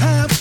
have 0.00 0.39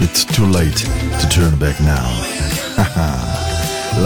It's 0.00 0.24
too 0.24 0.46
late 0.46 0.76
to 0.76 1.28
turn 1.28 1.58
back 1.58 1.80
now. 1.80 3.38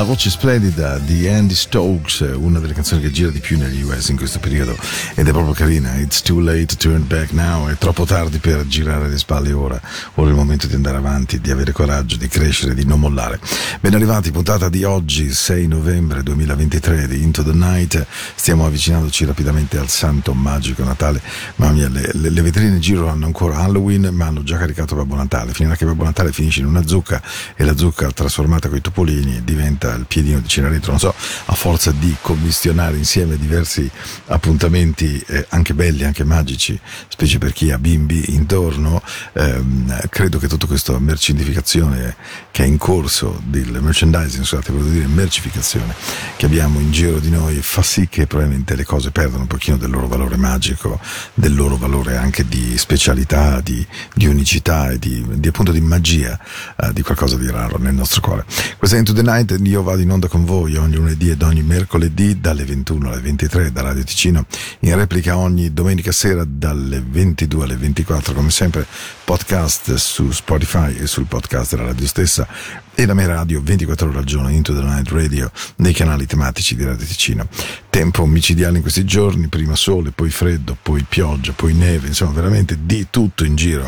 voce 0.06 0.30
splendida 0.30 0.98
di 0.98 1.26
Andy 1.26 1.54
Stokes, 1.54 2.20
una 2.36 2.60
delle 2.60 2.74
canzoni 2.74 3.00
che 3.00 3.10
gira 3.10 3.30
di 3.30 3.40
più 3.40 3.58
negli 3.58 3.82
US 3.82 4.08
in 4.08 4.16
questo 4.16 4.38
periodo 4.38 4.76
ed 5.14 5.26
è 5.26 5.32
proprio 5.32 5.52
carina. 5.52 5.96
It's 5.96 6.22
too 6.22 6.40
late 6.40 6.66
to 6.66 6.76
turn 6.76 7.04
back 7.06 7.32
now, 7.32 7.68
è 7.68 7.76
troppo 7.76 8.04
tardi 8.04 8.38
per 8.38 8.66
girare 8.66 9.08
le 9.08 9.18
spalle 9.18 9.52
ora. 9.52 9.80
Ora 10.14 10.28
è 10.28 10.30
il 10.30 10.36
momento 10.36 10.68
di 10.68 10.74
andare 10.74 10.98
avanti, 10.98 11.40
di 11.40 11.50
avere 11.50 11.72
coraggio, 11.72 12.16
di 12.16 12.28
crescere, 12.28 12.74
di 12.74 12.84
non 12.84 13.00
mollare. 13.00 13.40
Ben 13.80 13.94
arrivati, 13.94 14.30
puntata 14.30 14.68
di 14.68 14.84
oggi, 14.84 15.32
6 15.32 15.66
novembre 15.66 16.22
2023 16.22 17.08
di 17.08 17.22
Into 17.22 17.42
the 17.42 17.52
Night. 17.52 18.06
Stiamo 18.36 18.64
avvicinandoci 18.64 19.24
rapidamente 19.24 19.76
al 19.76 19.88
santo 19.88 20.34
magico 20.34 20.84
Natale. 20.84 21.20
Mamma 21.56 21.72
mia, 21.72 21.88
le, 21.88 22.10
le, 22.12 22.30
le 22.30 22.42
vetrine 22.42 22.76
in 22.76 22.80
giro 22.80 23.08
hanno 23.08 23.26
ancora 23.26 23.58
Halloween, 23.58 24.10
ma 24.12 24.26
hanno 24.26 24.44
già 24.44 24.56
caricato 24.56 24.94
Babbo 24.94 25.16
Natale. 25.16 25.52
Finirà 25.52 25.74
che 25.74 25.84
Babbo 25.84 26.04
Natale 26.04 26.32
finisce 26.32 26.60
in 26.60 26.66
una 26.66 26.86
zucca 26.86 27.20
e 27.56 27.64
la 27.64 27.76
zucca 27.76 28.10
trasformata 28.12 28.68
con 28.68 28.78
i 28.78 28.80
topolini 28.80 29.42
diventa 29.42 29.85
il 29.94 30.06
piedino 30.06 30.40
di 30.40 30.48
Cenerentola. 30.48 30.92
Non 30.92 31.00
so, 31.00 31.14
a 31.46 31.54
forza 31.54 31.92
di 31.92 32.14
commissionare 32.20 32.96
insieme 32.96 33.36
diversi 33.36 33.88
appuntamenti, 34.26 35.22
eh, 35.26 35.46
anche 35.50 35.74
belli, 35.74 36.04
anche 36.04 36.24
magici, 36.24 36.78
specie 37.08 37.38
per 37.38 37.52
chi 37.52 37.70
ha 37.70 37.78
bimbi 37.78 38.34
intorno, 38.34 39.02
ehm, 39.32 40.08
credo 40.08 40.38
che 40.38 40.48
tutta 40.48 40.66
questa 40.66 40.98
mercificazione 40.98 42.16
che 42.50 42.64
è 42.64 42.66
in 42.66 42.78
corso 42.78 43.40
del 43.44 43.80
merchandising, 43.80 44.44
scusate, 44.44 44.72
volevo 44.72 44.90
dire 44.90 45.06
mercificazione 45.06 45.94
che 46.36 46.46
abbiamo 46.46 46.80
in 46.80 46.90
giro 46.90 47.18
di 47.18 47.30
noi 47.30 47.60
fa 47.62 47.82
sì 47.82 48.08
che 48.08 48.26
probabilmente 48.26 48.74
le 48.74 48.84
cose 48.84 49.10
perdano 49.10 49.42
un 49.42 49.46
pochino 49.46 49.76
del 49.76 49.90
loro 49.90 50.06
valore 50.06 50.36
magico, 50.36 50.98
del 51.34 51.54
loro 51.54 51.76
valore 51.76 52.16
anche 52.16 52.46
di 52.46 52.76
specialità, 52.78 53.60
di, 53.60 53.86
di 54.14 54.26
unicità 54.26 54.90
e 54.90 54.98
di, 54.98 55.24
di, 55.34 55.48
appunto 55.48 55.72
di 55.72 55.80
magia, 55.80 56.38
uh, 56.76 56.92
di 56.92 57.02
qualcosa 57.02 57.36
di 57.36 57.50
raro 57.50 57.78
nel 57.78 57.94
nostro 57.94 58.20
cuore. 58.20 58.44
Questa 58.76 58.96
è 58.96 58.98
Into 58.98 59.12
the 59.12 59.22
Night, 59.22 59.56
io 59.68 59.82
vado 59.82 60.00
in 60.00 60.10
onda 60.10 60.28
con 60.28 60.44
voi 60.44 60.76
ogni 60.76 60.96
lunedì 60.96 61.30
ed 61.30 61.42
ogni 61.42 61.62
mercoledì 61.62 62.40
dalle 62.40 62.64
21 62.64 63.10
alle 63.10 63.20
23 63.20 63.72
da 63.72 63.82
Radio 63.82 64.04
Ticino, 64.04 64.46
in 64.80 64.94
replica 64.94 65.36
ogni 65.36 65.72
domenica 65.72 66.12
sera 66.12 66.44
dalle 66.46 67.02
22 67.04 67.64
alle 67.64 67.76
24, 67.76 68.32
come 68.32 68.50
sempre 68.50 68.86
podcast 69.24 69.94
su 69.94 70.30
Spotify 70.30 70.96
e 70.96 71.06
sul 71.06 71.26
podcast 71.26 71.74
della 71.74 71.88
radio 71.88 72.06
stessa 72.06 72.46
e 72.94 73.06
la 73.06 73.14
mia 73.14 73.26
radio 73.26 73.60
24 73.60 74.08
ore 74.08 74.18
al 74.18 74.24
giorno, 74.24 74.48
Into 74.48 74.72
the 74.72 74.82
Night 74.82 75.10
Radio, 75.10 75.50
nei 75.76 75.92
canali 75.92 76.26
tematici 76.26 76.76
di 76.76 76.84
Radio 76.84 77.04
Ticino. 77.04 77.48
Tempo 77.90 78.24
micidiale 78.26 78.76
in 78.76 78.82
questi 78.82 79.04
giorni, 79.04 79.48
prima 79.48 79.74
sole, 79.74 80.12
poi 80.12 80.30
freddo, 80.30 80.76
poi 80.80 81.04
pioggia, 81.08 81.52
poi 81.52 81.74
neve, 81.74 82.06
insomma 82.06 82.32
veramente 82.32 82.78
di 82.82 83.06
tutto 83.10 83.44
in 83.44 83.56
giro. 83.56 83.86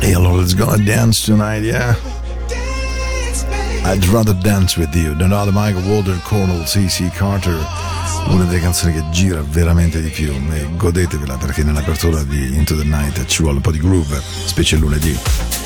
E 0.00 0.14
allora 0.14 0.40
let's 0.40 0.54
go 0.54 0.76
dance 0.76 1.24
tonight, 1.24 1.64
yeah? 1.64 2.23
I'd 3.86 4.06
rather 4.06 4.32
dance 4.32 4.78
with 4.78 4.94
you. 4.94 5.12
other 5.12 5.52
Michael 5.52 5.82
Walter, 5.82 6.18
Cornell, 6.24 6.64
C.C. 6.64 7.10
Carter. 7.10 7.58
Una 8.28 8.44
delle 8.44 8.60
canzoni 8.60 8.94
che 8.94 9.04
gira 9.10 9.42
veramente 9.42 10.00
di 10.00 10.08
più. 10.08 10.32
E 10.52 10.68
godetevela 10.74 11.36
perché 11.36 11.62
nell'apertura 11.62 12.22
di 12.22 12.56
Into 12.56 12.76
the 12.76 12.84
Night 12.84 13.26
ci 13.26 13.42
vuole 13.42 13.56
un 13.56 13.62
po' 13.62 13.72
di 13.72 13.78
groove, 13.78 14.20
specie 14.46 14.76
lunedì. 14.76 15.63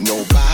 Nobody 0.00 0.47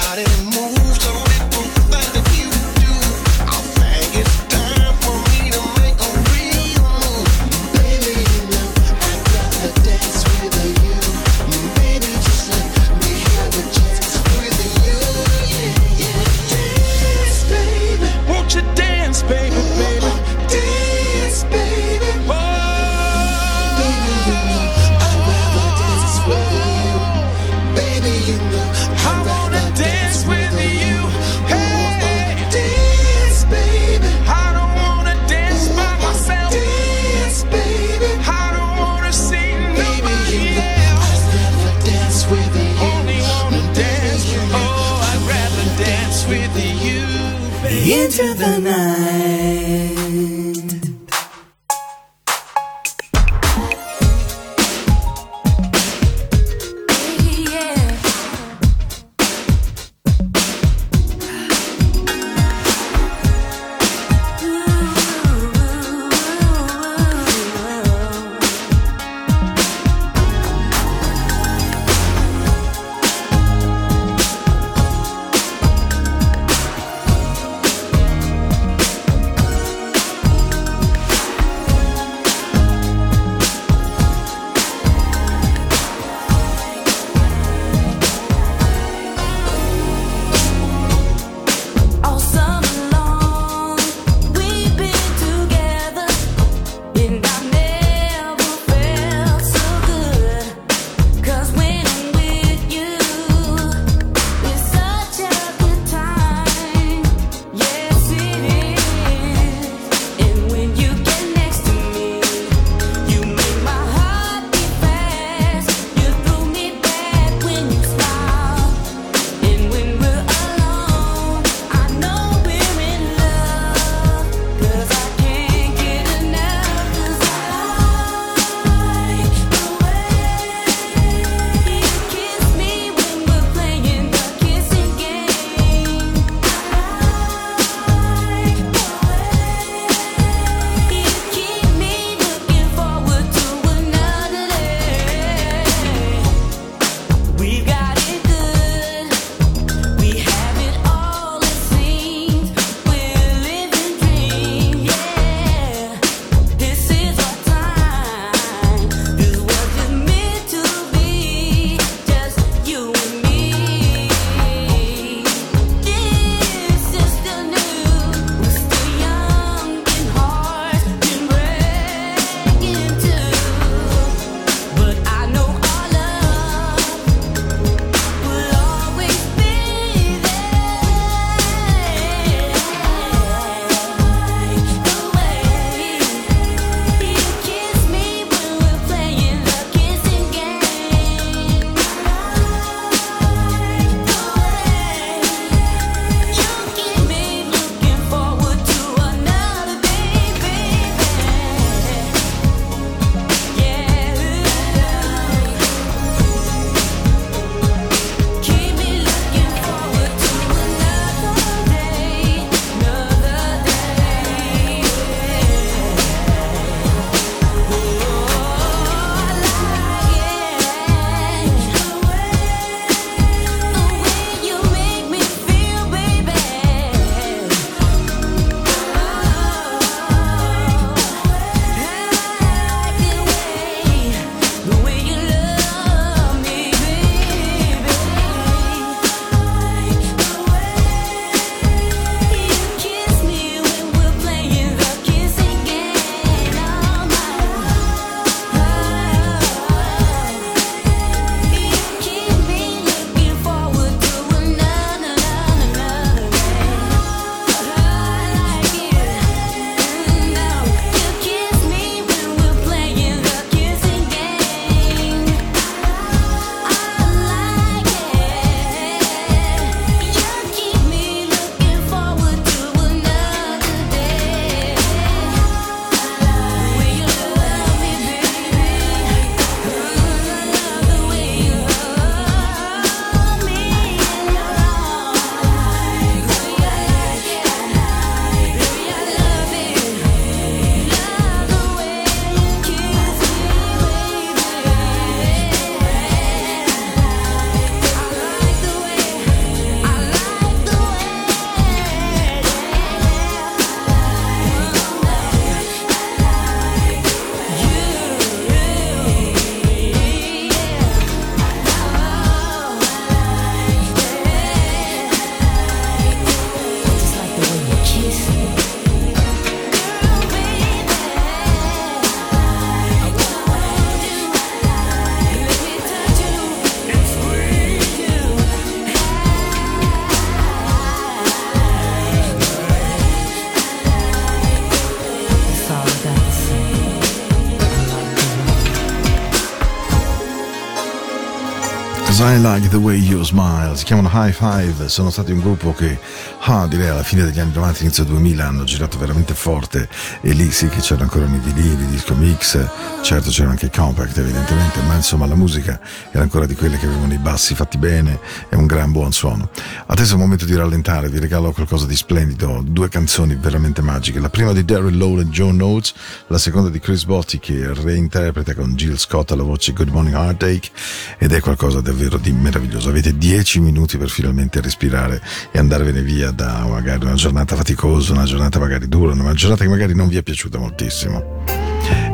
I 342.20 342.38
Like 342.38 342.68
the 342.68 342.76
Way 342.76 342.98
You 342.98 343.24
Smile, 343.24 343.76
si 343.76 343.84
chiamano 343.84 344.08
High 344.12 344.32
Five, 344.32 344.88
sono 344.88 345.10
stati 345.10 345.32
un 345.32 345.40
gruppo 345.40 345.72
che, 345.72 345.98
ah, 346.42 346.66
direi 346.68 346.88
alla 346.88 347.02
fine 347.02 347.24
degli 347.24 347.40
anni 347.40 347.52
90, 347.52 347.80
inizio 347.80 348.04
2000, 348.04 348.46
hanno 348.46 348.64
girato 348.64 348.98
veramente 348.98 349.34
forte. 349.34 349.88
E 350.20 350.32
lì 350.32 350.50
sì 350.52 350.68
che 350.68 350.78
c'erano 350.78 351.02
ancora 351.02 351.24
i 351.24 351.38
vinili, 351.38 351.86
disco 351.86 352.14
mix, 352.14 352.58
certo 353.02 353.30
c'erano 353.30 353.52
anche 353.52 353.68
compact 353.68 354.16
evidentemente, 354.18 354.80
ma 354.82 354.94
insomma 354.94 355.26
la 355.26 355.34
musica 355.34 355.80
era 356.12 356.22
ancora 356.22 356.46
di 356.46 356.54
quelle 356.54 356.78
che 356.78 356.86
avevano 356.86 357.12
i 357.12 357.18
bassi 357.18 357.54
fatti 357.54 357.78
bene. 357.78 358.20
E 358.48 358.54
un 358.56 358.66
gran 358.66 358.92
buon 358.92 359.12
suono. 359.12 359.48
Adesso 359.86 360.12
è 360.12 360.14
il 360.14 360.20
momento 360.20 360.44
di 360.44 360.54
rallentare, 360.54 361.08
vi 361.08 361.18
regalo 361.18 361.52
qualcosa 361.52 361.86
di 361.86 361.96
splendido, 361.96 362.62
due 362.64 362.88
canzoni 362.88 363.34
veramente 363.34 363.82
magiche, 363.82 364.20
la 364.20 364.30
prima 364.30 364.52
di 364.52 364.64
Daryl 364.64 364.96
Lowe 364.96 365.22
e 365.22 365.26
Joe 365.26 365.52
Notes, 365.52 365.92
la 366.28 366.38
seconda 366.38 366.70
di 366.70 366.78
Chris 366.78 367.04
Botti 367.04 367.40
che 367.40 367.72
reinterpreta 367.72 368.54
con 368.54 368.74
Jill 368.74 368.96
Scott 368.96 369.32
alla 369.32 369.42
voce 369.42 369.72
Good 369.72 369.88
Morning 369.88 370.14
Heartache. 370.14 370.70
Ed 371.18 371.32
è 371.32 371.40
qualcosa 371.40 371.80
davvero 371.80 372.13
di 372.18 372.32
meraviglioso. 372.32 372.88
Avete 372.88 373.16
dieci 373.16 373.60
minuti 373.60 373.98
per 373.98 374.08
finalmente 374.08 374.60
respirare 374.60 375.20
e 375.50 375.58
andarvene 375.58 376.02
via 376.02 376.30
da 376.30 376.64
magari 376.66 377.04
una 377.04 377.14
giornata 377.14 377.56
faticosa, 377.56 378.12
una 378.12 378.24
giornata 378.24 378.58
magari 378.58 378.88
dura, 378.88 379.12
una 379.12 379.32
giornata 379.34 379.64
che 379.64 379.70
magari 379.70 379.94
non 379.94 380.08
vi 380.08 380.16
è 380.16 380.22
piaciuta 380.22 380.58
moltissimo. 380.58 381.42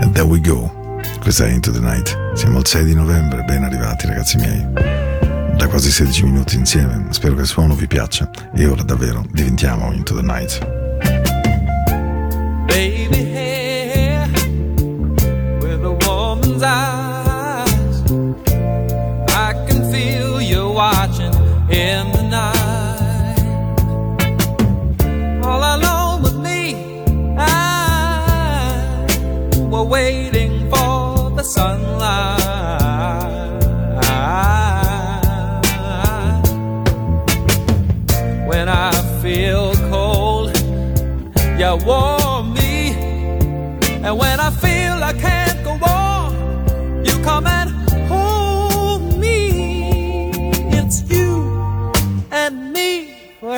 And 0.01 0.13
there 0.13 0.27
we 0.27 0.41
go. 0.41 0.79
Questa 1.21 1.47
è 1.47 1.51
Into 1.51 1.71
the 1.71 1.81
Night. 1.81 2.17
Siamo 2.35 2.59
al 2.59 2.67
6 2.67 2.85
di 2.85 2.95
novembre, 2.95 3.43
ben 3.45 3.63
arrivati 3.63 4.07
ragazzi 4.07 4.37
miei. 4.39 4.67
Da 5.57 5.69
quasi 5.69 5.91
16 5.91 6.25
minuti 6.25 6.57
insieme, 6.57 7.09
spero 7.11 7.35
che 7.35 7.43
il 7.43 7.47
suono 7.47 7.75
vi 7.75 7.87
piaccia 7.87 8.31
e 8.55 8.67
ora 8.67 8.83
davvero 8.83 9.25
diventiamo 9.31 9.93
Into 9.93 10.15
the 10.15 10.23
Night. 10.23 10.59
Baby 12.67 13.31
hair 13.35 14.29
with 15.61 15.85
watching 20.81 21.35
in 21.85 22.03
the 22.17 22.25
night. 22.39 23.39
All 25.47 25.63
alone 25.77 26.23
with 26.25 26.39
me, 26.49 26.61
I 27.37 27.47
were 29.73 29.87
waiting 29.97 30.53
for 30.71 31.31
the 31.39 31.45
sunlight. 31.57 32.41
When 38.51 38.67
I 38.71 38.91
feel 39.23 39.75
cold, 39.93 40.49
you 41.61 41.73
warm 41.91 42.55
me. 42.55 42.77
And 44.05 44.15
when 44.23 44.37
I 44.49 44.51
feel 44.63 44.80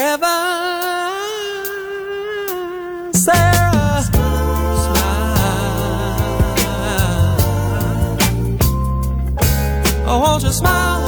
forever. 0.02 0.36
Sarah. 3.12 4.02
Oh, 10.04 10.18
won't 10.22 10.42
you 10.42 10.52
smile 10.52 11.00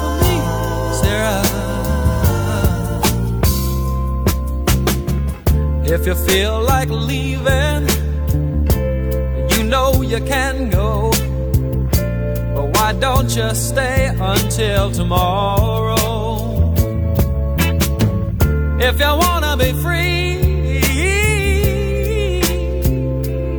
for 0.00 0.12
me, 0.22 0.34
Sarah? 1.00 1.42
If 5.94 6.06
you 6.06 6.14
feel 6.14 6.62
like 6.62 6.90
leaving, 6.90 7.88
you 9.52 9.64
know 9.64 10.02
you 10.02 10.20
can 10.20 10.70
go. 10.70 11.10
But 12.54 12.66
why 12.74 12.92
don't 12.92 13.34
you 13.34 13.54
stay 13.54 14.14
until 14.20 14.92
tomorrow? 14.92 16.17
If 18.80 19.00
you 19.00 19.06
wanna 19.06 19.56
be 19.56 19.72
free, 19.82 20.38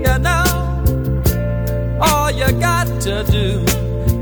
you 0.05 0.17
know, 0.17 0.45
all 2.01 2.31
you 2.31 2.49
got 2.53 2.87
to 3.01 3.23
do 3.29 3.65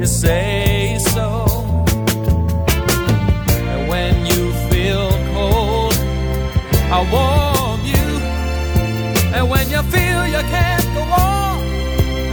is 0.02 0.12
say 0.22 0.98
so. 1.14 1.46
And 3.72 3.88
when 3.88 4.26
you 4.26 4.52
feel 4.72 5.12
cold, 5.34 5.94
I 6.92 7.00
warm 7.14 7.82
you. 7.86 8.08
And 9.36 9.50
when 9.52 9.70
you 9.70 9.84
feel 9.94 10.26
you 10.26 10.44
can't 10.50 10.88
go 10.96 11.04
on, 11.04 11.62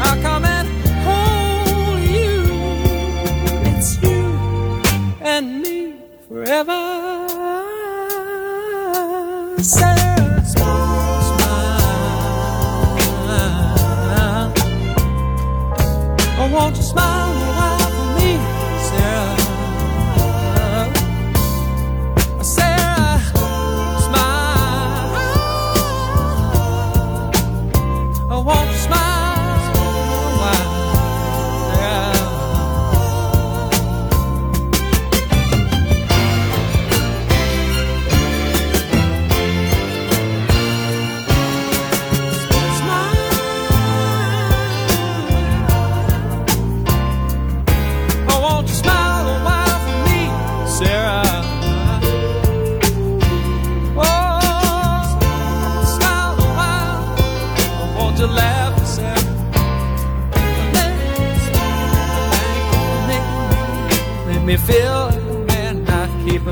I'll 0.05 0.23
come 0.23 0.45
and 0.47 0.69
hold 1.07 2.01
you. 2.01 2.37
It's 3.71 4.03
you 4.03 4.25
and 5.21 5.61
me 5.61 5.97
forever. 6.29 6.84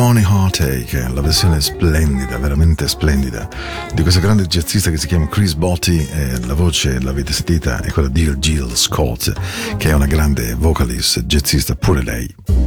La 0.00 1.20
versione 1.20 1.60
splendida, 1.60 2.38
veramente 2.38 2.88
splendida, 2.88 3.46
di 3.92 4.00
questo 4.00 4.20
grande 4.20 4.46
jazzista 4.46 4.88
che 4.90 4.96
si 4.96 5.06
chiama 5.06 5.28
Chris 5.28 5.52
Botti, 5.52 6.08
e 6.10 6.40
la 6.46 6.54
voce, 6.54 6.98
l'avete 7.02 7.34
sentita, 7.34 7.82
è 7.82 7.90
quella 7.90 8.08
di 8.08 8.24
Jill 8.38 8.72
Scott, 8.72 9.30
che 9.76 9.90
è 9.90 9.92
una 9.92 10.06
grande 10.06 10.54
vocalist, 10.54 11.24
jazzista 11.24 11.74
pure 11.74 12.02
lei. 12.02 12.59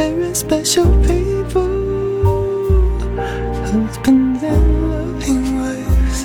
very 0.00 0.34
special 0.34 0.86
people 1.04 1.68
husbands 3.70 4.42
and 4.42 4.80
loving 4.82 5.44
wives 5.60 6.20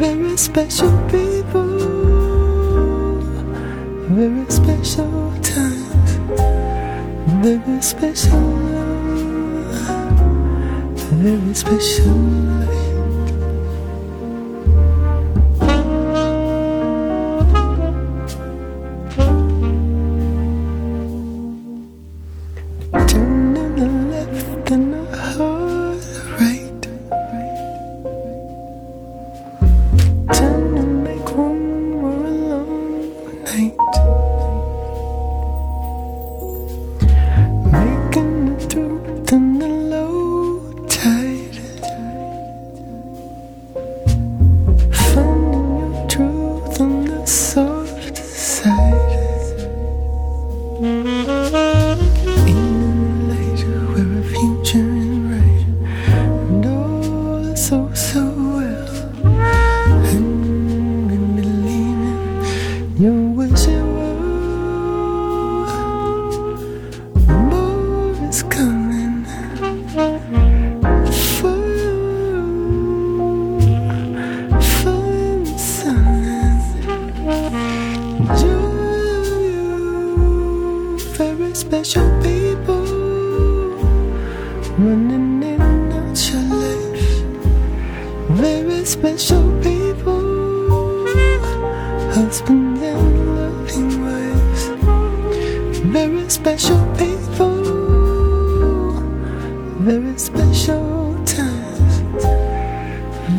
Very 0.00 0.36
special 0.36 0.92
people 1.14 1.72
Very 4.18 4.44
special 4.50 5.32
times 5.40 6.10
Very 7.46 7.80
special 7.80 8.44
love 8.74 10.20
Very 11.22 11.54
special. 11.54 12.12
life 12.12 12.79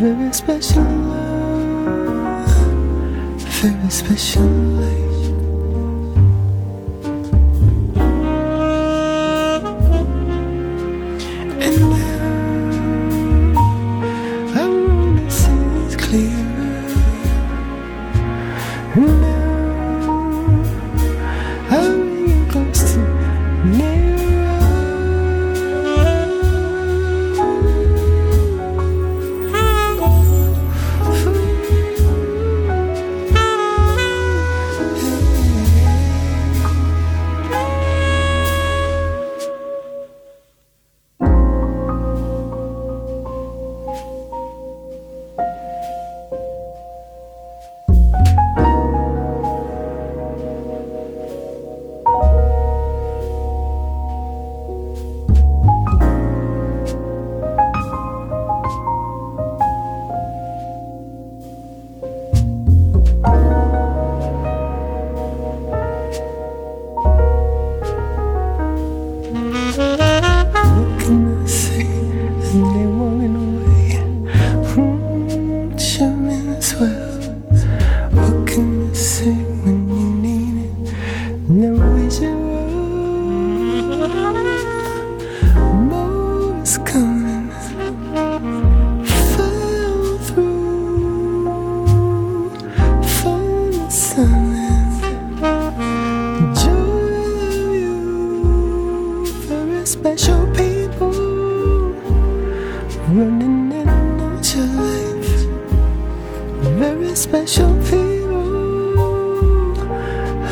very 0.01 0.33
special 0.33 0.83
love, 0.83 2.49
very 3.37 3.89
special 3.91 4.41
love. 4.41 5.10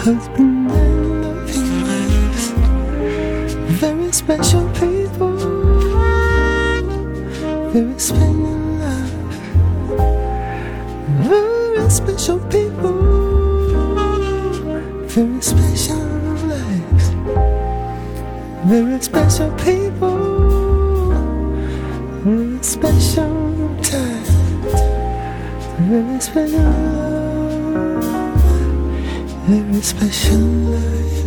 Cause 0.10 0.28
we 0.40 0.46
very 3.78 4.12
special 4.12 4.68
people, 4.70 5.38
very 7.70 8.00
special 8.00 8.34
love, 8.82 9.12
very 11.30 11.90
special 11.92 12.40
people, 12.50 12.98
very 15.06 15.42
special 15.42 16.02
lives, 16.54 17.10
very 18.66 19.00
special 19.02 19.52
people, 19.58 21.12
very 22.24 22.64
special 22.64 23.78
time, 23.84 24.26
very 25.88 26.20
special 26.20 26.64
love 26.64 27.09
very 29.50 29.82
special 29.82 30.38
life. 30.38 31.19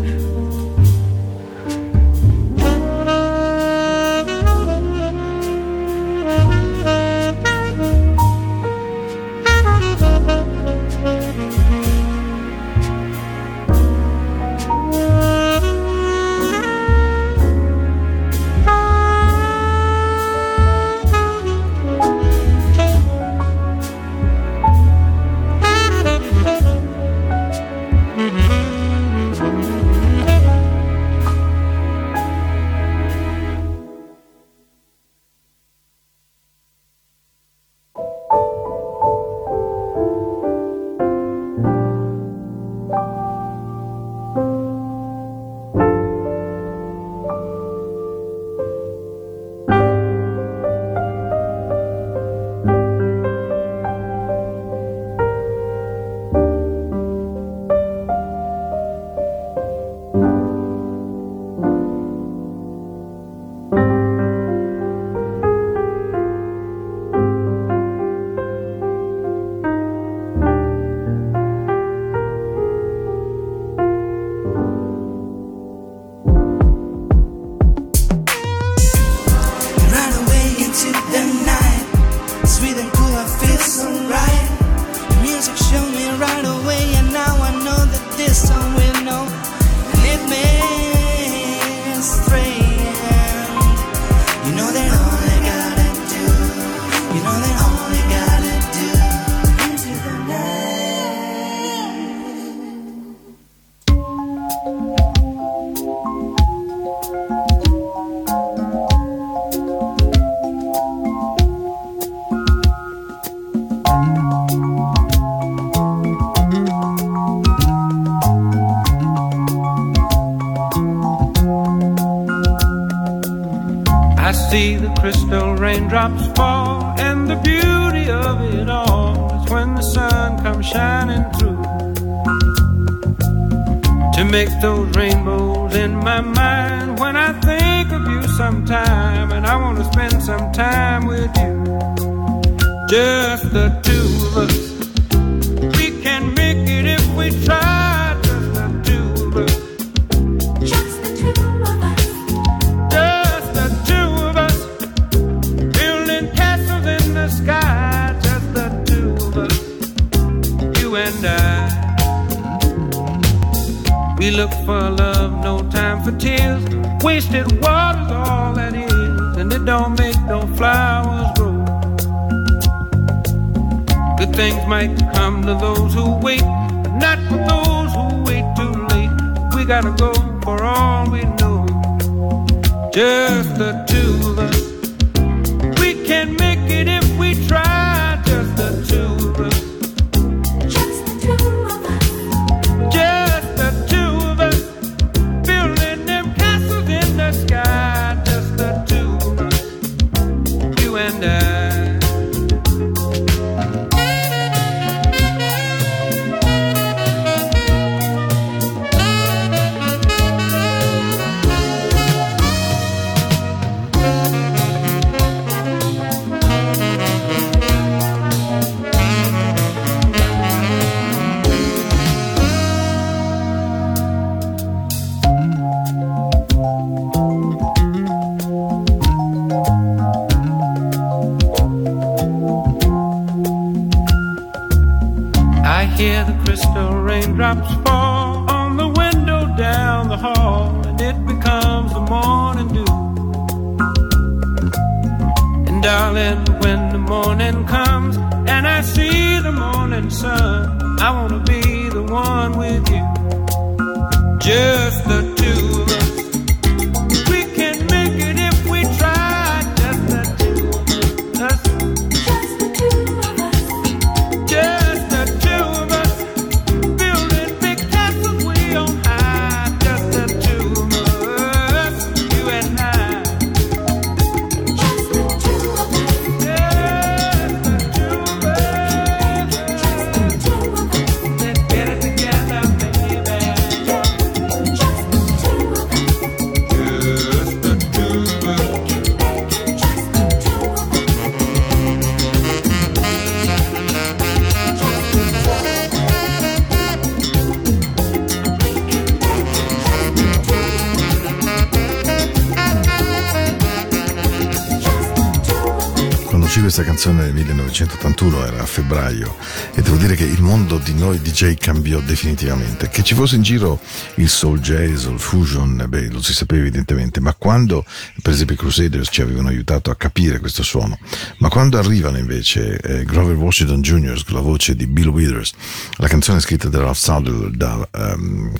Questa 306.62 306.84
canzone 306.84 307.24
nel 307.24 307.34
1981 307.34 308.46
era 308.46 308.62
a 308.62 308.66
febbraio 308.66 309.34
e 309.74 309.82
devo 309.82 309.96
dire 309.96 310.14
che 310.14 310.22
il 310.22 310.40
mondo 310.42 310.78
di 310.78 310.94
noi 310.94 311.20
DJ 311.20 311.56
cambiò 311.56 311.98
definitivamente. 311.98 312.88
Che 312.88 313.02
ci 313.02 313.14
fosse 313.14 313.34
in 313.34 313.42
giro 313.42 313.80
il 314.16 314.28
soul 314.28 314.60
jazz 314.60 315.06
o 315.06 315.10
il 315.10 315.18
fusion, 315.18 315.86
beh, 315.88 316.10
lo 316.10 316.22
si 316.22 316.32
sapeva 316.32 316.60
evidentemente, 316.60 317.18
ma 317.18 317.34
quando 317.34 317.84
per 318.22 318.32
esempio 318.32 318.54
i 318.54 318.58
Crusaders 318.58 319.08
ci 319.10 319.22
avevano 319.22 319.48
aiutato 319.48 319.90
a 319.90 319.96
capire 319.96 320.38
questo 320.38 320.62
suono, 320.62 320.96
ma 321.38 321.48
quando 321.48 321.78
arrivano 321.78 322.16
invece 322.18 322.78
eh, 322.78 323.04
Grover 323.04 323.34
Washington 323.34 323.82
Jr. 323.82 324.24
con 324.24 324.34
la 324.36 324.40
voce 324.40 324.76
di 324.76 324.86
Bill 324.86 325.08
Withers, 325.08 325.50
la 325.96 326.06
canzone 326.06 326.38
scritta 326.38 326.68
da 326.68 326.78
Ralph 326.78 326.96
Sutherland, 326.96 327.56
da 327.56 327.88
um, 327.90 328.52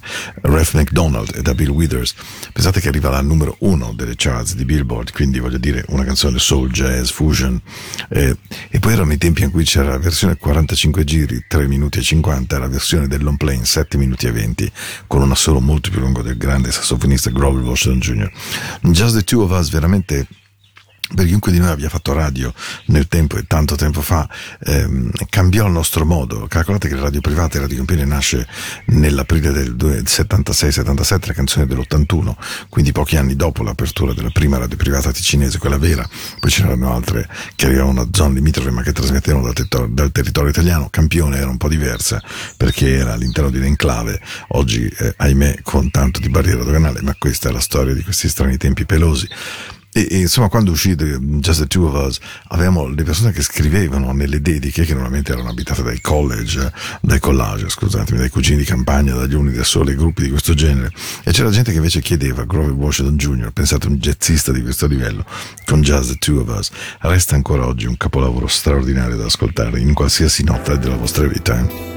Ralph 0.42 0.74
McDonald 0.74 1.36
e 1.36 1.42
da 1.42 1.54
Bill 1.54 1.70
Withers, 1.70 2.14
pensate 2.52 2.80
che 2.80 2.88
arriva 2.88 3.16
al 3.16 3.24
numero 3.24 3.54
uno 3.60 3.92
delle 3.94 4.14
charts 4.16 4.56
di 4.56 4.64
Billboard, 4.64 5.12
quindi 5.12 5.38
voglio 5.38 5.58
dire 5.58 5.84
una 5.90 6.02
canzone 6.02 6.40
soul 6.40 6.68
jazz, 6.68 7.10
fusion, 7.10 7.60
eh, 8.10 8.36
e 8.68 8.78
poi 8.78 8.92
erano 8.92 9.12
i 9.12 9.18
tempi 9.18 9.42
in 9.42 9.50
cui 9.50 9.64
c'era 9.64 9.90
la 9.90 9.98
versione 9.98 10.36
45 10.36 11.04
giri, 11.04 11.44
3 11.46 11.66
minuti 11.66 11.98
e 11.98 12.02
50, 12.02 12.56
e 12.56 12.58
la 12.58 12.68
versione 12.68 13.08
del 13.08 13.22
long 13.22 13.36
play 13.36 13.56
in 13.56 13.64
7 13.64 13.96
minuti 13.96 14.26
e 14.26 14.32
20, 14.32 14.72
con 15.06 15.22
un 15.22 15.30
assolo 15.30 15.60
molto 15.60 15.90
più 15.90 16.00
lungo 16.00 16.22
del 16.22 16.36
grande 16.36 16.72
sassofonista 16.72 17.30
Grover 17.30 17.62
Washington 17.62 18.00
Jr. 18.00 18.32
Just 18.90 19.16
the 19.16 19.24
Two 19.24 19.42
of 19.42 19.50
Us 19.50 19.70
veramente 19.70 20.26
per 21.14 21.26
chiunque 21.26 21.52
di 21.52 21.58
noi 21.58 21.68
abbia 21.68 21.88
fatto 21.88 22.12
radio 22.12 22.52
nel 22.86 23.06
tempo 23.08 23.36
e 23.36 23.44
tanto 23.46 23.74
tempo 23.76 24.00
fa, 24.00 24.28
ehm, 24.64 25.10
cambiò 25.28 25.66
il 25.66 25.72
nostro 25.72 26.04
modo. 26.04 26.46
Calcolate 26.48 26.88
che 26.88 26.94
la 26.94 27.02
radio 27.02 27.20
privata, 27.20 27.58
Radio 27.58 27.76
Campina, 27.76 28.04
nasce 28.04 28.46
nell'aprile 28.86 29.52
del 29.52 29.74
76-77, 29.76 31.26
la 31.26 31.32
canzone 31.34 31.66
dell'81, 31.66 32.34
quindi 32.68 32.92
pochi 32.92 33.16
anni 33.16 33.36
dopo 33.36 33.62
l'apertura 33.62 34.14
della 34.14 34.30
prima 34.30 34.58
radio 34.58 34.76
privata 34.76 35.12
ticinese, 35.12 35.58
quella 35.58 35.78
vera. 35.78 36.08
Poi 36.38 36.50
c'erano 36.50 36.94
altre 36.94 37.28
che 37.56 37.66
arrivavano 37.66 38.04
da 38.04 38.10
zone 38.12 38.34
limitrofe 38.34 38.70
ma 38.70 38.82
che 38.82 38.92
trasmettevano 38.92 39.44
dal, 39.44 39.54
territorio, 39.54 39.88
dal 39.92 40.12
territorio 40.12 40.50
italiano. 40.50 40.88
Campione 40.88 41.36
era 41.36 41.50
un 41.50 41.58
po' 41.58 41.68
diversa 41.68 42.22
perché 42.56 42.94
era 42.94 43.12
all'interno 43.12 43.50
di 43.50 43.58
un'enclave, 43.58 44.20
oggi 44.48 44.86
eh, 44.86 45.14
ahimè 45.16 45.58
con 45.62 45.90
tanto 45.90 46.20
di 46.20 46.28
barriera 46.28 46.64
doganale, 46.64 47.02
ma 47.02 47.14
questa 47.18 47.48
è 47.50 47.52
la 47.52 47.60
storia 47.60 47.92
di 47.92 48.02
questi 48.02 48.28
strani 48.28 48.56
tempi 48.56 48.86
pelosi. 48.86 49.28
E, 49.94 50.06
e, 50.10 50.18
insomma, 50.20 50.48
quando 50.48 50.70
uscì 50.70 50.94
The- 50.94 51.18
Just 51.20 51.60
the 51.60 51.66
Two 51.66 51.86
of 51.86 52.06
Us, 52.06 52.18
avevamo 52.48 52.88
le 52.88 53.02
persone 53.02 53.30
che 53.30 53.42
scrivevano 53.42 54.12
nelle 54.12 54.40
dediche, 54.40 54.84
che 54.86 54.94
normalmente 54.94 55.32
erano 55.32 55.50
abitate 55.50 55.82
dai 55.82 56.00
college, 56.00 56.72
dai 57.02 57.18
collage, 57.18 57.68
scusatemi, 57.68 58.18
dai 58.18 58.30
cugini 58.30 58.56
di 58.58 58.64
campagna, 58.64 59.14
dagli 59.14 59.34
uni 59.34 59.52
da 59.52 59.64
soli, 59.64 59.94
gruppi 59.94 60.22
di 60.22 60.30
questo 60.30 60.54
genere. 60.54 60.90
E 61.24 61.32
c'era 61.32 61.50
gente 61.50 61.72
che 61.72 61.76
invece 61.76 62.00
chiedeva, 62.00 62.44
Grover 62.44 62.72
Washington 62.72 63.16
Jr., 63.16 63.50
pensate 63.52 63.86
un 63.86 63.96
jazzista 63.96 64.50
di 64.50 64.62
questo 64.62 64.86
livello, 64.86 65.26
con 65.66 65.82
Just 65.82 66.12
the 66.12 66.16
Two 66.16 66.40
of 66.40 66.48
Us, 66.56 66.70
resta 67.00 67.34
ancora 67.34 67.66
oggi 67.66 67.84
un 67.86 67.98
capolavoro 67.98 68.46
straordinario 68.46 69.16
da 69.16 69.26
ascoltare 69.26 69.78
in 69.78 69.92
qualsiasi 69.92 70.42
notte 70.42 70.78
della 70.78 70.96
vostra 70.96 71.26
vita. 71.26 71.58
eh. 71.60 71.90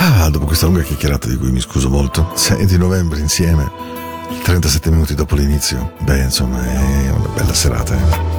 Ah, 0.00 0.28
dopo 0.30 0.46
questa 0.46 0.66
lunga 0.66 0.82
chiacchierata 0.82 1.28
di 1.28 1.36
cui 1.36 1.52
mi 1.52 1.60
scuso 1.60 1.88
molto, 1.88 2.32
6 2.34 2.66
di 2.66 2.76
novembre 2.76 3.20
insieme. 3.20 3.97
37 4.42 4.90
minuti 4.90 5.14
dopo 5.14 5.34
l'inizio. 5.34 5.92
Beh, 6.00 6.24
insomma, 6.24 6.62
è 6.62 7.10
una 7.10 7.28
bella 7.28 7.54
serata. 7.54 7.94
Eh? 7.94 8.36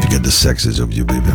You 0.00 0.08
get 0.08 0.22
the 0.22 0.30
sexes 0.30 0.78
of 0.78 0.92
you, 0.92 1.04
baby. 1.04 1.30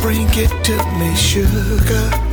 Bring 0.00 0.28
it 0.36 0.50
to 0.64 0.76
me, 0.98 1.14
sugar. 1.14 2.27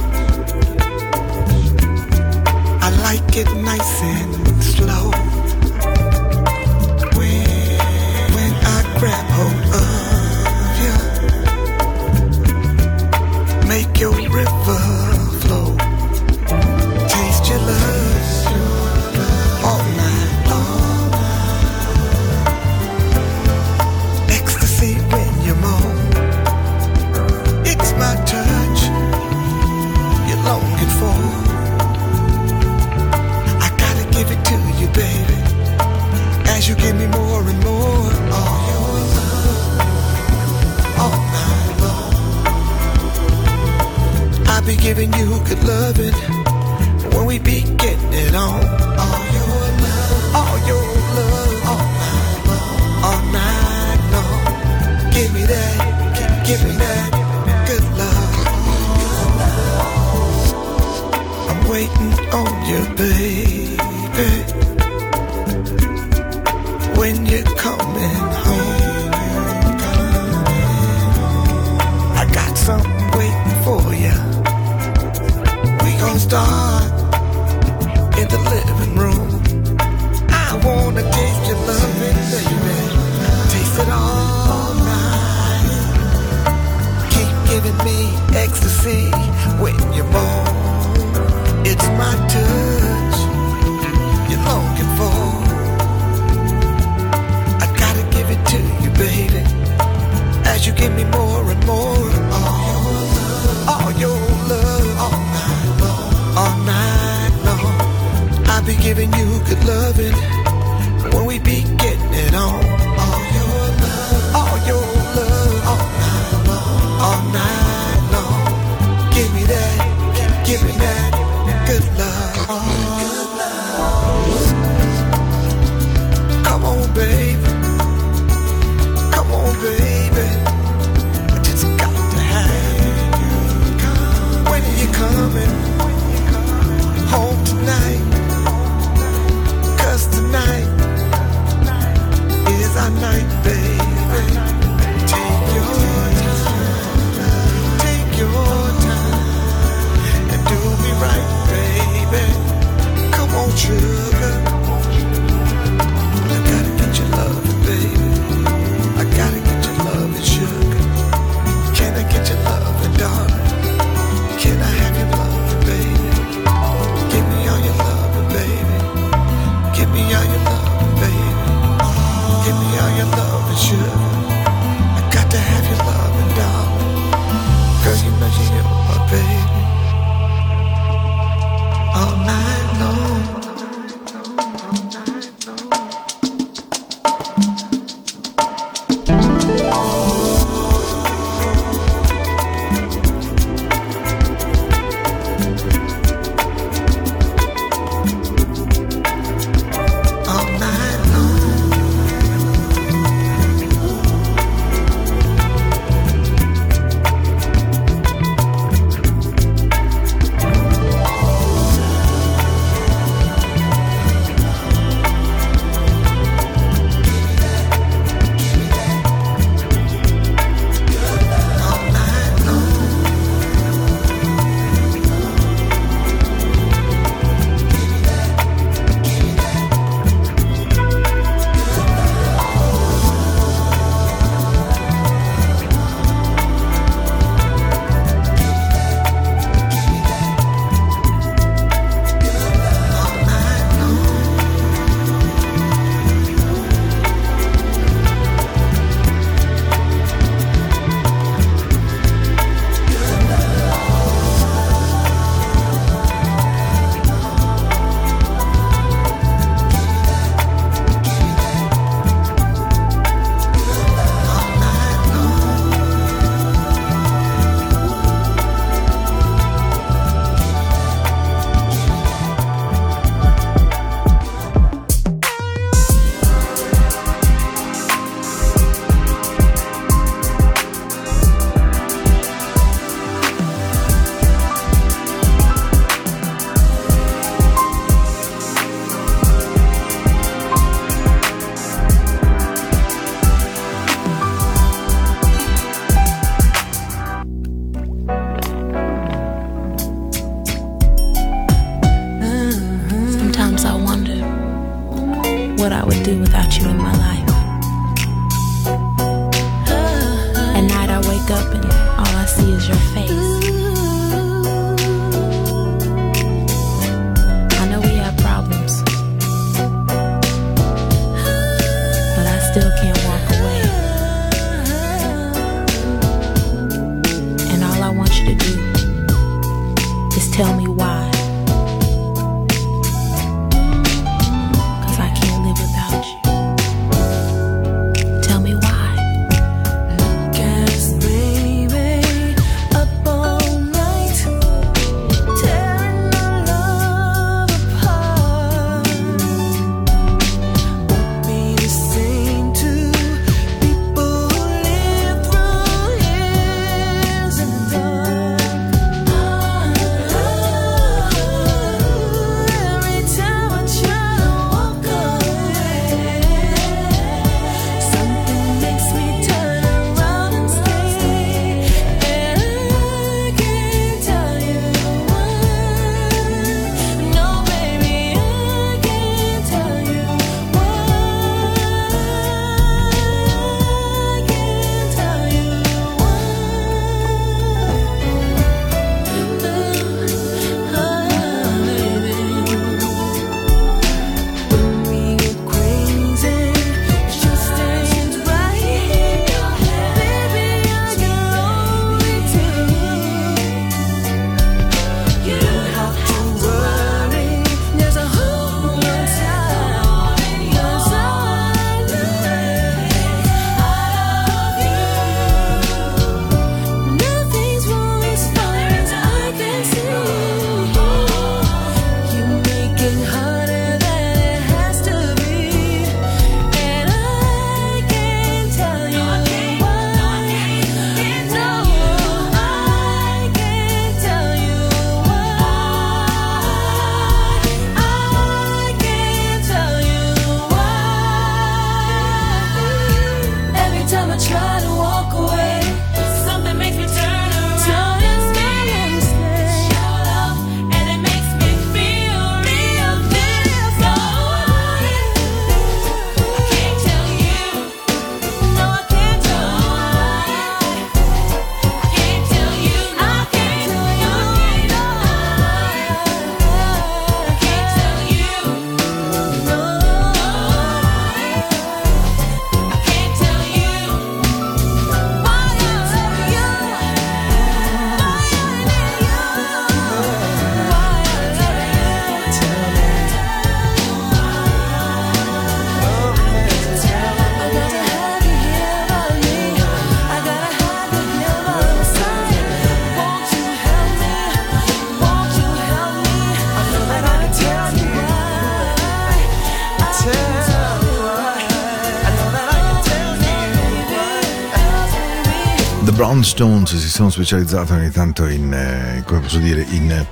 Stones 506.26 506.76
si 506.76 506.90
sono 506.90 507.12
specializzati 507.12 507.72
ogni 507.74 507.92
tanto 507.92 508.28
in, 508.28 508.52
eh, 508.52 509.04
come 509.06 509.20
posso 509.20 509.38
dire, 509.38 509.64
in, 509.70 510.06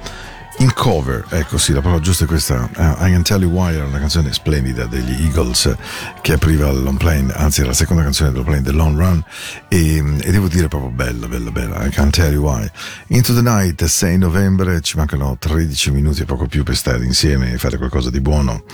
in, 0.60 0.74
cover. 0.74 1.26
Ecco 1.30 1.58
sì, 1.58 1.74
la 1.74 1.82
parola 1.82 2.00
giusta 2.00 2.26
è 2.26 2.28
questa. 2.28 2.70
Uh, 2.76 3.04
I 3.04 3.12
Can 3.12 3.24
Tell 3.24 3.42
You 3.42 3.52
Why 3.52 3.74
era 3.74 3.86
una 3.86 3.98
canzone 3.98 4.32
splendida 4.32 4.86
degli 4.86 5.24
Eagles 5.24 5.66
eh, 5.66 5.78
che 6.22 6.34
apriva 6.34 6.70
il 6.70 6.84
long 6.84 6.98
plane, 6.98 7.34
anzi 7.34 7.62
era 7.62 7.70
la 7.70 7.76
seconda 7.76 8.04
canzone 8.04 8.30
dell'on 8.30 8.46
plane, 8.46 8.62
The 8.62 8.72
Long 8.72 8.98
Run, 8.98 9.24
e, 9.68 10.04
e, 10.22 10.32
devo 10.32 10.48
dire 10.48 10.68
proprio 10.68 10.92
bella, 10.92 11.28
bella, 11.28 11.50
bella. 11.50 11.84
I 11.84 11.90
Can 11.90 12.12
Tell 12.12 12.32
You 12.32 12.44
Why. 12.44 12.70
Into 13.08 13.34
the 13.34 13.42
Night, 13.42 13.84
6 13.84 14.18
novembre, 14.20 14.82
ci 14.82 14.98
mancano 14.98 15.36
13 15.40 15.92
minuti 15.92 16.22
e 16.22 16.26
poco 16.26 16.46
più 16.46 16.64
per 16.64 16.76
stare 16.76 17.04
insieme 17.04 17.54
e 17.54 17.58
fare 17.58 17.78
qualcosa 17.78 18.12
di 18.12 18.22
buono. 18.22 18.66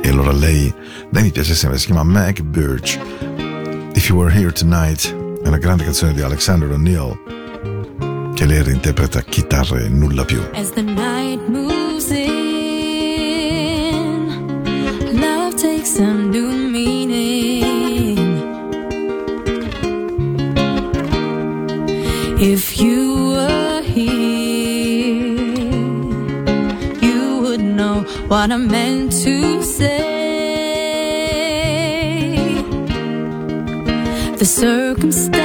E 0.00 0.08
allora 0.08 0.32
lei, 0.32 0.72
lei 1.10 1.22
mi 1.24 1.30
piace 1.32 1.56
sempre, 1.56 1.78
si 1.78 1.86
chiama 1.86 2.04
Mac 2.04 2.40
Birch. 2.42 3.00
If 3.94 4.08
You 4.08 4.18
Were 4.18 4.32
Here 4.32 4.52
Tonight 4.52 5.23
è 5.44 5.48
una 5.48 5.58
grande 5.58 5.84
canzone 5.84 6.14
di 6.14 6.22
Alexander 6.22 6.70
O'Neill 6.70 8.32
che 8.34 8.46
lei 8.46 8.62
reinterpreta 8.62 9.20
chitarre 9.20 9.84
e 9.84 9.88
nulla 9.90 10.24
più. 10.24 10.40
As 10.54 10.72
the 10.72 10.80
night 10.80 11.46
moves 11.48 12.08
in, 12.08 12.24
love 15.12 15.54
takes 15.56 15.98
a 15.98 16.10
new 16.12 16.50
meaning. 16.70 18.42
If 22.38 22.78
you 22.80 23.34
were 23.34 23.82
here, 23.82 25.34
you 27.02 27.40
would 27.42 27.60
know 27.60 28.02
what 28.28 28.50
I 28.50 28.56
meant 28.56 29.12
to 29.24 29.62
say. 29.62 29.93
Stay. 35.14 35.43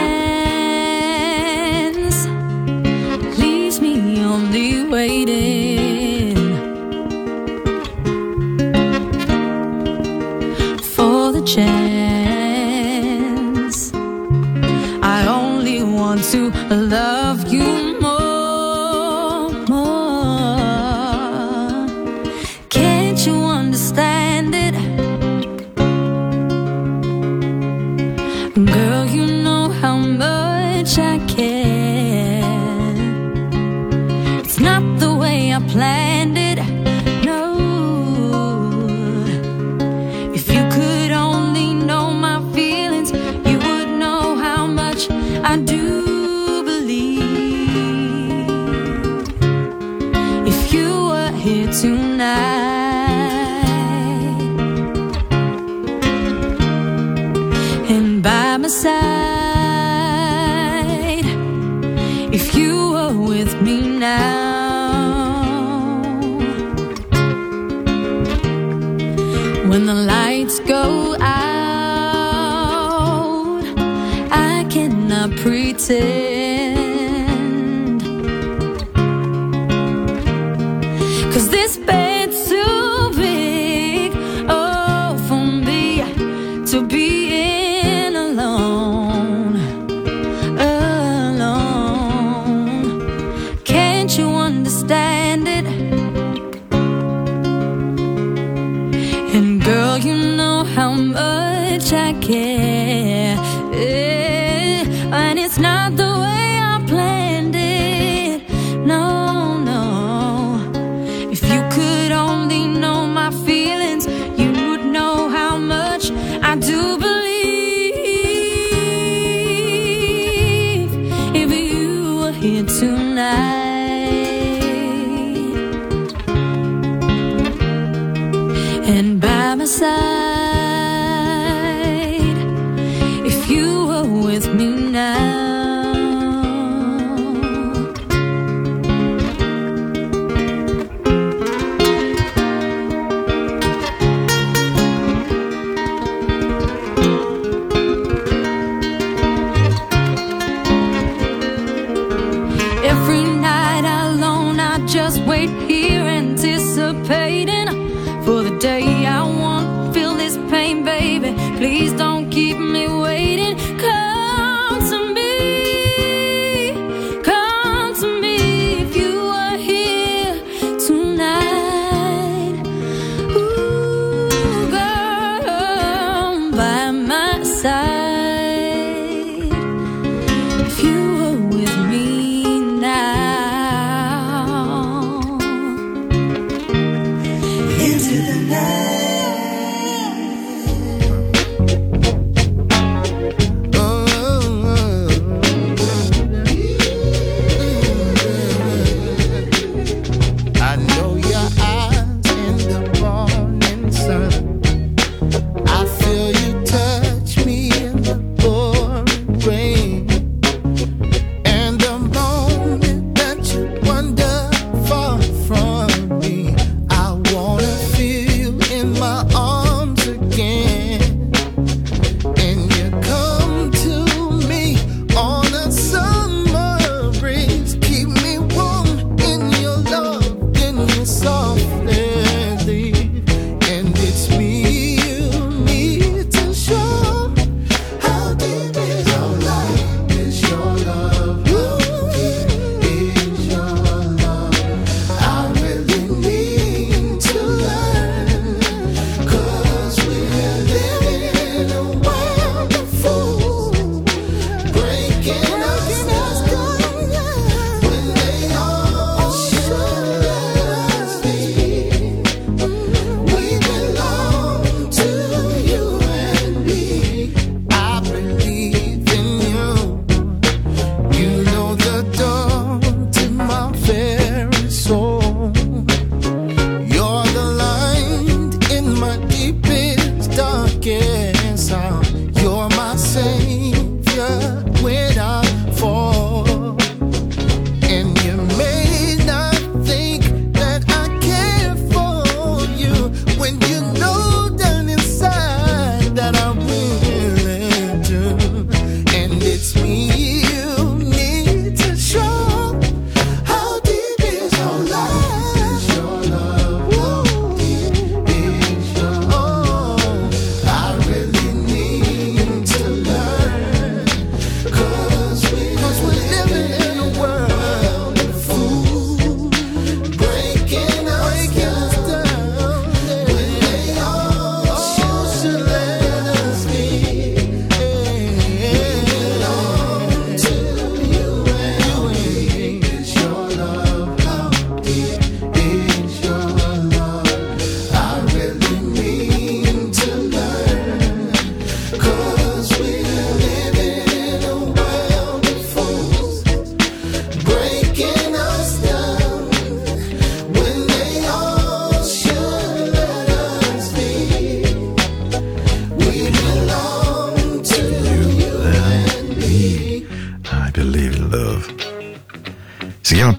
this 81.60 81.78
bed. 81.78 82.09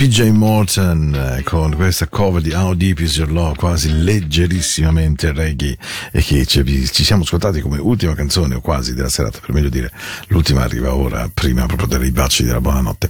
PJ 0.01 0.31
Morton 0.31 1.15
eh, 1.15 1.43
con 1.43 1.75
questa 1.75 2.07
cover 2.07 2.41
di 2.41 2.53
How 2.55 2.73
Deep 2.73 3.01
Is 3.01 3.19
Your 3.19 3.31
Love, 3.31 3.57
quasi 3.57 4.03
leggerissimamente 4.03 5.31
reggae 5.31 5.77
e 6.11 6.23
che 6.23 6.47
ci, 6.47 6.65
ci 6.91 7.05
siamo 7.05 7.23
ascoltati 7.23 7.61
come 7.61 7.77
ultima 7.79 8.15
canzone 8.15 8.55
o 8.55 8.63
quasi 8.63 8.95
della 8.95 9.11
serata, 9.11 9.41
per 9.41 9.53
meglio 9.53 9.69
dire 9.69 9.93
l'ultima 10.29 10.63
arriva 10.63 10.95
ora, 10.95 11.29
prima 11.33 11.67
proprio 11.67 11.99
dei 11.99 12.13
baci 12.13 12.45
della 12.45 12.63
buonanotte. 12.63 13.10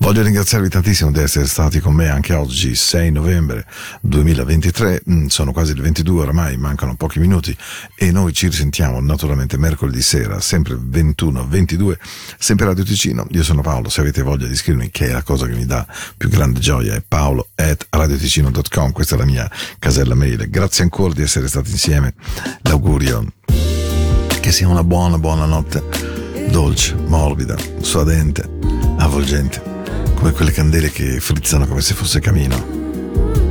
Voglio 0.00 0.22
ringraziarvi 0.22 0.70
tantissimo 0.70 1.12
di 1.12 1.20
essere 1.20 1.46
stati 1.46 1.78
con 1.78 1.94
me 1.94 2.08
anche 2.08 2.32
oggi, 2.32 2.74
6 2.74 3.12
novembre 3.12 3.66
2023, 4.00 5.02
Mm, 5.10 5.26
sono 5.26 5.52
quasi 5.52 5.74
le 5.74 5.82
22 5.82 6.22
oramai, 6.22 6.56
mancano 6.56 6.94
pochi 6.94 7.18
minuti 7.18 7.56
e 7.96 8.12
noi 8.12 8.32
ci 8.32 8.48
risentiamo 8.48 9.00
naturalmente 9.00 9.56
mercoledì 9.56 10.02
sera, 10.02 10.40
sempre 10.40 10.74
21-22, 10.74 11.96
sempre 12.38 12.66
Radio 12.66 12.84
Ticino. 12.84 13.26
Io 13.30 13.42
sono 13.42 13.62
Paolo, 13.62 13.88
se 13.88 14.00
avete 14.00 14.22
voglia 14.22 14.46
di 14.46 14.52
iscrivermi, 14.52 14.90
che 14.90 15.08
è 15.08 15.12
la 15.12 15.22
cosa 15.22 15.46
che 15.46 15.54
mi 15.54 15.66
dà 15.66 15.86
più 16.16 16.28
grande 16.28 16.60
gioia, 16.60 16.94
è 16.94 17.02
paolo 17.06 17.48
at 17.54 17.86
radioticino.com, 17.90 18.92
questa 18.92 19.14
è 19.16 19.18
la 19.18 19.24
mia 19.24 19.50
casella 19.78 20.14
mail. 20.14 20.48
Grazie 20.48 20.84
ancora 20.84 21.12
di 21.12 21.22
essere 21.22 21.48
stati 21.48 21.70
insieme, 21.70 22.14
l'augurio 22.62 23.24
che 24.40 24.52
sia 24.52 24.68
una 24.68 24.84
buona, 24.84 25.18
buona 25.18 25.44
notte, 25.44 25.82
dolce, 26.50 26.94
morbida, 26.94 27.56
suadente, 27.80 28.48
avvolgente, 28.98 29.69
come 30.20 30.32
quelle 30.32 30.52
candele 30.52 30.90
che 30.90 31.18
frizzano 31.18 31.66
come 31.66 31.80
se 31.80 31.94
fosse 31.94 32.20
camino. 32.20 33.49